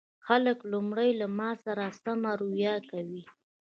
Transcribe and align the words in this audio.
خلک 0.27 0.57
لومړی 0.71 1.09
له 1.21 1.27
ما 1.37 1.51
سره 1.65 1.85
سمه 2.03 2.31
رويه 2.41 2.75
کوي 2.89 3.23